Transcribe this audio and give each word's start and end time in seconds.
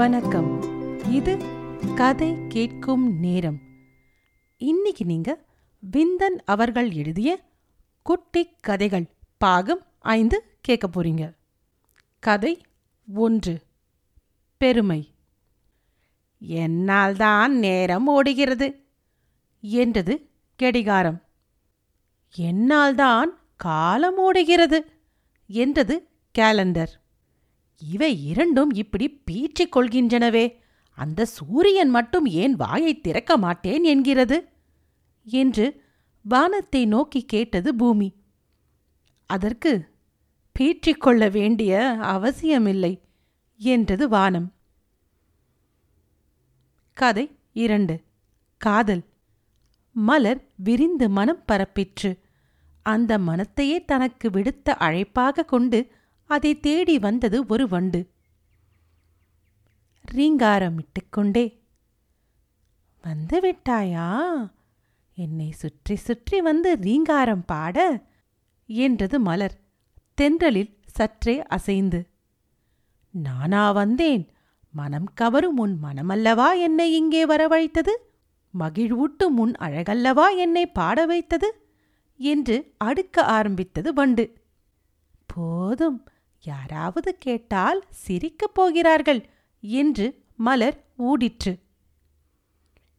வணக்கம். 0.00 0.62
இது 1.02 1.38
கதை 1.94 2.46
கேட்கும் 2.48 3.18
நேரம். 3.18 3.58
இன்னைக்கு 4.56 5.04
நீங்க 5.04 5.44
விந்தன் 5.92 6.40
அவர்கள் 6.44 6.90
எழுதிய 6.90 7.40
குட்டி 8.02 8.50
கதைகள் 8.60 9.06
பாகம் 9.38 9.86
ஐந்து 9.98 10.58
கேட்க 10.60 10.88
போறீங்க. 10.88 11.34
கதை 12.18 12.60
ஒன்று. 13.14 13.62
பெருமை. 14.56 15.14
என்னால்தான் 16.48 17.48
நேரம் 17.48 18.06
ஓடுகிறது 18.06 18.86
என்றது 19.60 20.30
கெடிகாரம். 20.62 21.22
என்னால்தான் 22.38 23.26
காலம் 23.56 24.16
ஓடுகிறது 24.16 25.00
என்றது 25.46 26.08
கேலண்டர் 26.38 26.98
இவை 27.80 28.24
இரண்டும் 28.26 28.70
இப்படி 28.70 29.22
பீச்சிக் 29.30 29.76
கொள்கின்றனவே. 29.76 30.58
அந்த 30.94 31.24
சூரியன் 31.24 31.90
மட்டும் 31.90 32.26
ஏன் 32.26 32.54
வாயைத் 32.54 33.02
திறக்க 33.02 33.36
மாட்டேன் 33.36 33.84
என்கிறது? 33.84 34.48
என்று 35.24 35.84
வானத்தை 36.22 36.86
நோக்கி 36.86 37.24
கேட்டது 37.24 37.74
பூமி. 37.74 38.14
அதற்கு 39.26 39.88
பீற்றிக் 40.52 41.00
கொள்ள 41.00 41.28
வேண்டிய 41.28 41.80
அவசியமில்லை 42.00 43.00
என்றது 43.56 44.08
வானம். 44.08 44.54
கதை 46.92 47.38
இரண்டு. 47.52 48.00
காதல். 48.56 49.04
மலர் 49.92 50.48
விரிந்து 50.56 51.08
மனம் 51.08 51.44
பரப்பிற்று. 51.52 52.18
அந்த 52.82 53.18
மனத்தையே 53.18 53.84
தனக்கு 53.84 54.30
விடுத்த 54.30 54.70
அழைப்பாக 54.70 55.44
கொண்டு 55.44 55.92
அதை 56.30 56.50
தேடி 56.60 56.98
வந்தது 56.98 57.38
ஒரு 57.46 57.64
வண்டு. 57.68 58.00
ரீங்காரமிட்டு 60.14 61.02
கொண்டே 61.10 61.44
வந்து 63.04 63.36
விட்டாயா? 63.40 64.08
என்னை 65.18 65.50
சுற்றி 65.52 65.96
சுற்றி 65.96 66.38
வந்து 66.40 66.70
ரீங்காரம் 66.80 67.44
பாட? 67.44 67.76
என்றது 68.68 69.20
மலர். 69.20 69.56
தென்றலில் 70.20 70.72
சற்றே 70.86 71.34
அசைந்து 71.48 72.00
நானா 73.14 73.72
வந்தேன். 73.72 74.24
மனம் 74.74 75.08
கவரும் 75.14 75.58
உன் 75.58 75.74
மனமல்லவா 75.82 76.48
என்னை 76.60 76.88
இங்கே 76.94 77.22
வரவழைத்தது? 77.26 77.94
மகிழ்வூட்டும் 78.54 79.36
உன் 79.36 79.54
அழகல்லவா 79.58 80.26
என்னை 80.36 80.64
பாட 80.70 81.06
வைத்தது? 81.06 81.50
என்று 82.20 82.56
அடுக்க 82.84 83.18
ஆரம்பித்தது 83.30 83.92
வண்டு. 83.92 84.24
போதும். 85.26 85.98
யாராவது 86.42 87.18
கேட்டால் 87.18 87.84
சிரிக்கப் 87.90 88.54
போகிறார்கள் 88.54 89.28
என்று 89.60 90.24
மலர் 90.36 90.84
ஊடிற்று. 90.98 91.52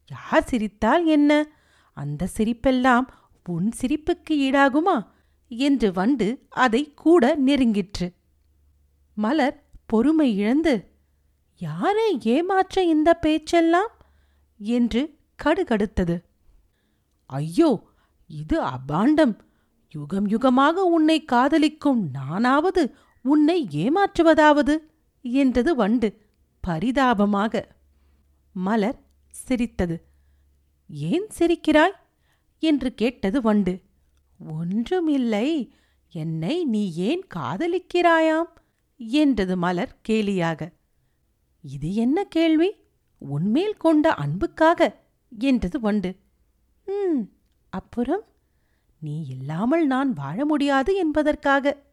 யார் 0.07 0.43
சிரித்தால் 0.43 1.05
என்ன? 1.05 1.47
அந்த 1.93 2.27
சிரிப்பெல்லாம் 2.37 3.05
உன் 3.45 3.71
சிரிப்புக்கு 3.81 4.29
ஈடாகுமா? 4.29 5.07
என்று 5.47 5.91
வண்டு 5.91 6.45
அதை 6.49 6.93
கூட 6.93 7.37
நெருங்கிற்று. 7.45 8.07
மலர் 9.13 9.63
பொறுமை 9.85 10.37
இழந்து 10.37 10.75
யாரை 11.57 12.17
ஏமாற்ற 12.21 12.83
இந்த 12.83 13.13
பேச்செல்லாம்? 13.13 13.91
என்று 14.57 15.17
கடுகடுத்தது. 15.43 16.23
ஐயோ 17.25 17.87
இது 18.27 18.61
அபாண்டம். 18.61 19.35
யுகம் 19.89 20.27
யுகமாக 20.27 20.69
உன்னை 20.69 21.25
காதலிக்கும் 21.25 22.09
நானாவது 22.09 22.95
உன்னை 23.21 23.67
ஏமாற்றுவதாவது? 23.71 24.77
என்றது 25.21 25.75
வண்டு 25.75 26.21
பரிதாபமாக. 26.61 27.75
மலர் 28.51 29.01
சிரித்தது. 29.29 30.05
ஏன் 30.89 31.27
சிரிக்கிறாய்? 31.39 31.91
என்று 32.59 32.93
கேட்டது 32.93 33.41
வண்டு. 33.41 33.81
ஒன்றுமில்லை. 34.37 35.73
என்னை 36.11 36.65
நீ 36.65 36.93
ஏன் 36.93 37.25
காதலிக்கிறாயாம்? 37.35 38.49
என்றது 38.97 39.57
மலர் 39.57 39.99
கேலியாக. 40.09 40.73
இது 41.61 41.93
என்ன 41.93 42.23
கேள்வி? 42.23 42.71
உன்மேல் 43.17 43.77
கொண்ட 43.77 44.13
அன்புக்காக? 44.13 44.99
என்றது 45.39 45.79
வண்டு. 45.79 46.15
ம் 46.85 47.21
அப்புறம்? 47.69 48.21
நீ 48.99 49.25
இல்லாமல் 49.25 49.87
நான் 49.87 50.13
வாழ 50.13 50.45
முடியாது 50.45 50.95
என்பதற்காக. 50.95 51.90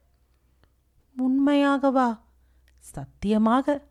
உண்மையாகவா? 1.19 2.21
சத்தியமாக. 2.79 3.87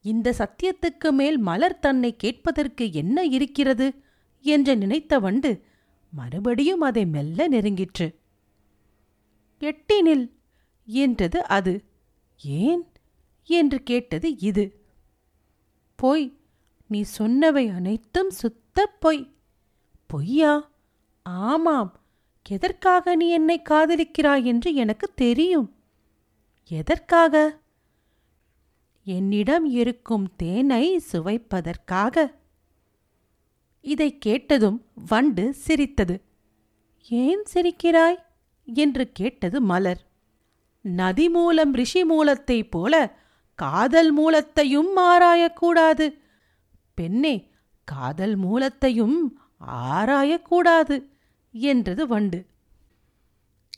இந்த 0.00 0.34
சத்தியத்துக்கு 0.38 1.10
மேல் 1.10 1.38
மலர் 1.38 1.78
தன்னை 1.78 2.16
கேட்பதற்கு 2.16 2.92
என்ன 2.92 3.24
இருக்கிறது? 3.24 4.02
என்று 4.40 4.76
நினைத்த 4.76 5.18
வண்டு 5.18 5.64
மறுபடியும் 6.10 6.80
அதை 6.80 7.06
மெல்ல 7.06 7.48
நெருங்கிற்று. 7.48 8.14
எட்டினில் 9.60 10.32
என்றது 10.86 11.46
அது. 11.46 11.84
ஏன்? 12.42 12.86
என்று 13.44 13.82
கேட்டது 13.82 14.38
இது. 14.38 14.84
பொய். 15.94 16.40
நீ 16.86 17.04
சொன்னவை 17.18 17.74
அனைத்தும் 17.74 18.30
சுத்த 18.30 18.86
பொய். 18.86 19.34
பொய்யா? 20.06 20.70
ஆமாம். 21.22 22.00
எதற்காக 22.48 23.16
நீ 23.16 23.28
என்னை 23.28 23.62
காதலிக்கிறாய் 23.68 24.44
என்று 24.44 24.74
எனக்கு 24.74 25.12
தெரியும். 25.14 25.77
எதற்காக? 26.68 27.58
என்னிடம் 29.04 29.64
இருக்கும் 29.64 30.36
தேனை 30.36 31.02
சுவைப்பதற்காக. 31.12 32.34
இதைக் 33.80 34.20
கேட்டதும் 34.20 34.86
வண்டு 34.94 35.54
சிரித்தது. 35.54 36.22
ஏன் 37.08 37.42
சிரிக்கிறாய்? 37.54 38.16
என்று 38.64 39.12
கேட்டது 39.12 39.60
மலர். 39.60 40.06
நதி 40.80 41.28
மூலம் 41.28 41.74
ரிஷி 41.74 42.04
மூலத்தைப் 42.04 42.70
போல 42.70 43.18
காதல் 43.54 44.12
மூலத்தையும் 44.12 44.96
ஆராயக்கூடாது. 44.96 46.18
பெண்ணே 46.94 47.50
காதல் 47.84 48.36
மூலத்தையும் 48.36 49.40
ஆராயக்கூடாது 49.68 51.08
என்றது 51.52 52.06
வண்டு. 52.06 52.46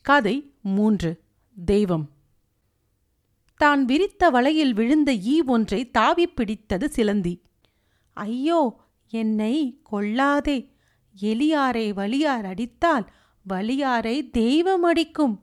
கதை 0.02 0.54
மூன்று. 0.62 1.20
தெய்வம். 1.64 2.10
தான் 3.60 3.82
விரித்த 3.84 4.22
வலையில் 4.30 4.72
விழுந்த 4.72 5.10
ஈ 5.32 5.36
ஒன்றை 5.46 5.80
தாவி 5.90 6.26
பிடித்தது 6.28 6.86
சிலந்தி. 6.88 7.34
ஐயோ 8.16 8.60
என்னை 9.12 9.54
கொள்ளாதே 9.82 10.58
எலியாரை 11.16 11.86
வலியார் 11.92 12.46
அடித்தால் 12.46 13.06
வலியாரை 13.46 14.16
தெய்வம் 14.30 14.82
அடிக்கும் 14.82 15.36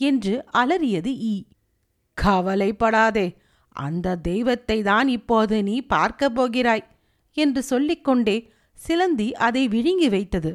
என்று 0.00 0.34
அலறியது 0.52 1.12
ஈ. 1.32 1.36
கவலைப்படாதே 2.18 3.26
அந்த 3.76 4.16
தெய்வத்தை 4.28 4.78
தான் 4.82 5.08
இப்போது 5.08 5.56
நீ 5.62 5.76
பார்க்கப் 5.86 6.34
போகிறாய் 6.34 6.84
என்று 7.36 7.60
சொல்லிக்கொண்டே 7.62 8.36
சிலந்தி 8.78 9.28
அதை 9.46 9.62
விழுங்கி 9.68 10.08
வைத்தது. 10.08 10.52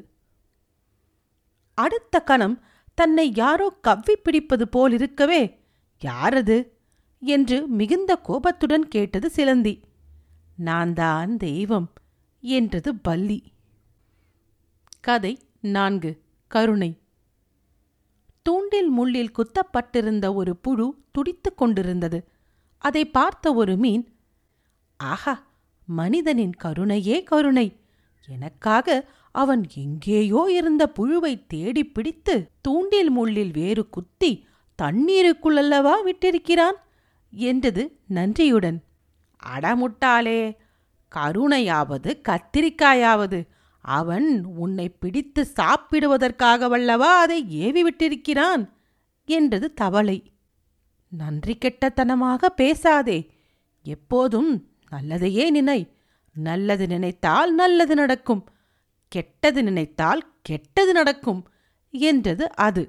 அடுத்த 1.78 2.16
கணம் 2.22 2.58
தன்னை 2.97 3.25
யாரோ 3.35 3.68
கவ்வி 3.81 4.16
பிடிப்பது 4.18 4.66
போலிருக்கவே 4.75 5.41
யாரது? 6.02 6.58
என்று 7.19 7.67
மிகுந்த 7.67 8.16
கோபத்துடன் 8.16 8.88
கேட்டது 8.88 9.29
சிலந்தி. 9.29 9.81
நான் 10.55 10.94
தான் 10.94 11.38
தெய்வம் 11.38 11.94
என்றது 12.44 12.94
பல்லி. 13.07 13.39
கதை 15.00 15.39
நான்கு 15.59 16.22
கருணை. 16.47 16.97
தூண்டில் 18.41 18.90
முள்ளில் 18.90 19.31
குத்தப்பட்டிருந்த 19.31 20.34
ஒரு 20.34 20.55
புழு 20.55 20.96
துடித்துக் 21.11 21.58
கொண்டிருந்தது. 21.58 22.19
அதை 22.78 23.05
பார்த்த 23.05 23.53
ஒரு 23.53 23.75
மீன் 23.75 24.05
ஆஹா 24.97 25.43
மனிதனின் 25.87 26.53
கருணையே 26.53 27.23
கருணை. 27.23 27.67
எனக்காக 28.28 29.09
அவன் 29.31 29.63
எங்கேயோ 29.75 30.41
இருந்த 30.52 30.91
புழுவை 30.99 31.43
தேடி 31.47 31.84
பிடித்து 31.85 32.49
தூண்டில் 32.61 33.11
முள்ளில் 33.11 33.52
வேறு 33.52 33.90
குத்தி 33.90 34.46
தண்ணீருக்குள்ளல்லவா 34.79 35.93
விட்டிருக்கிறான்? 36.05 36.78
என்றது 37.34 37.84
நன்றியுடன். 38.08 38.84
அடமுட்டாளே 39.44 40.58
கருணையாவது 41.12 42.12
கத்திரிக்காயாவது 42.29 43.40
அவன் 43.79 44.46
உன்னை 44.46 44.90
பிடித்து 44.90 45.47
சாப்பிடுவதற்காகவல்லவா 45.56 47.12
அதை 47.24 47.50
ஏவி 47.50 47.82
விட்டிருக்கிறான் 47.84 48.64
என்றது 49.26 49.74
தவளை. 49.74 50.32
நன்றி 51.12 51.58
கெட்டத்தனமாக 51.58 52.46
பேசாதே 52.46 53.20
எப்போதும் 53.84 54.52
நல்லதையே 54.91 55.50
நினை 55.50 55.80
நல்லது 56.35 56.88
நினைத்தால் 56.88 57.53
நல்லது 57.53 57.96
நடக்கும் 57.96 58.44
கெட்டது 59.08 59.64
நினைத்தால் 59.64 60.22
கெட்டது 60.41 60.94
நடக்கும் 60.94 61.50
என்றது 61.90 62.56
அது. 62.56 62.84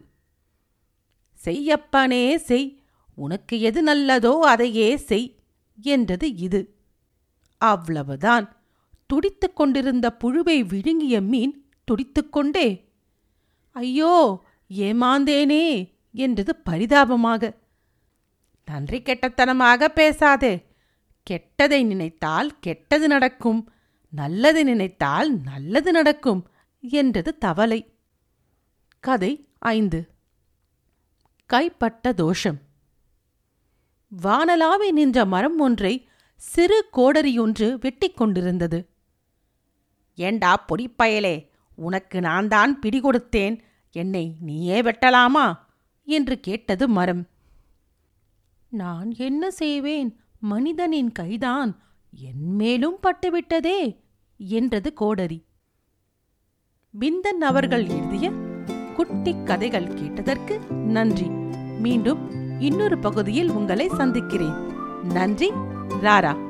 செய்யப்பனே 1.44 2.36
செய் 2.36 2.82
உனக்கு 3.24 3.54
எது 3.60 3.80
நல்லதோ 3.84 4.32
அதையே 4.52 4.88
செய் 5.08 5.28
என்றது 5.78 6.26
இது. 6.46 6.60
அவ்வளவுதான். 7.60 8.46
துடித்துக் 9.10 9.56
கொண்டிருந்த 9.56 10.06
புழுவை 10.20 10.58
விழுங்கிய 10.66 11.16
மீன் 11.20 11.54
துடித்துக்கொண்டே 11.88 12.68
ஐயோ 13.76 14.14
ஏமாந்தேனே 14.70 15.64
என்றது 16.14 16.52
பரிதாபமாக. 16.68 17.42
நன்றி 18.68 18.98
கெட்டத்தனமாக 19.00 19.88
பேசாதே. 19.88 20.52
கெட்டதை 21.26 21.80
நினைத்தால் 21.84 22.50
கெட்டது 22.60 23.06
நடக்கும். 23.08 23.60
நல்லது 24.12 24.60
நினைத்தால் 24.64 25.30
நல்லது 25.40 25.90
நடக்கும் 25.92 26.42
என்றது 26.82 27.30
தவளை 27.38 27.80
கதை 29.04 29.32
ஐந்து. 29.72 30.00
கைப்பட்ட 31.50 32.12
தோஷம். 32.14 32.58
வானலாவி 34.22 34.90
நின்ற 34.90 35.24
மரம் 35.24 35.58
ஒன்றை 35.58 36.08
சிறு 36.36 36.88
கோடரியொன்று 36.96 37.78
வெட்டிக் 37.80 38.16
கொண்டிருந்தது. 38.16 38.88
ஏண்டா 40.14 40.64
பொடிப்பயலே 40.68 41.48
உனக்கு 41.74 42.20
நான் 42.20 42.48
தான் 42.48 42.78
பிடி 42.78 43.00
கொடுத்தேன் 43.00 43.60
என்னை 43.90 44.36
நீயே 44.40 44.82
வெட்டலாமா? 44.82 45.58
என்று 46.04 46.40
கேட்டது 46.40 46.88
மரம். 46.88 47.26
நான் 48.68 49.14
என்ன 49.16 49.50
செய்வேன்? 49.50 50.20
மனிதனின் 50.38 51.12
கைதான் 51.12 51.82
என் 52.10 52.54
மேலும் 52.54 52.98
பட்டுவிட்டதே 53.02 54.00
என்றது 54.38 54.92
கோடரி. 55.00 55.46
பிந்தன் 56.98 57.40
அவர்கள் 57.40 57.86
எழுதிய 57.86 58.30
குட்டி 58.94 59.42
கதைகள் 59.44 59.94
கேட்டதற்கு 59.94 60.58
நன்றி. 60.70 61.28
மீண்டும் 61.78 62.37
இன்னொரு 62.58 62.98
பகுதியில் 62.98 63.50
உங்களை 63.50 63.88
சந்திக்கிறேன். 63.88 64.54
நன்றி 65.02 65.52
ராரா. 66.02 66.46